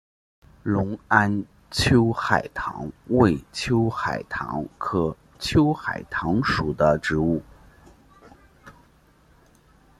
[0.63, 7.39] 隆安秋海棠为秋海棠科秋海棠属的植物。